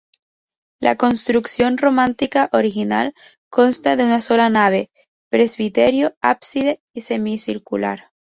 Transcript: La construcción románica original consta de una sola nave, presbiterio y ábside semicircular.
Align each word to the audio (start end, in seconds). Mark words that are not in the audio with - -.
La 0.79 0.95
construcción 0.97 1.77
románica 1.77 2.49
original 2.53 3.13
consta 3.51 3.95
de 3.95 4.03
una 4.05 4.19
sola 4.19 4.49
nave, 4.49 4.89
presbiterio 5.29 6.09
y 6.09 6.13
ábside 6.23 6.81
semicircular. 6.95 8.09